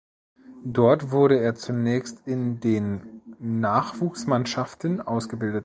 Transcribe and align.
Dort 0.65 1.11
wurde 1.11 1.39
er 1.39 1.53
zunächst 1.53 2.23
in 2.25 2.59
den 2.59 3.21
Nachwuchsmannschaften 3.37 4.99
ausgebildet. 4.99 5.59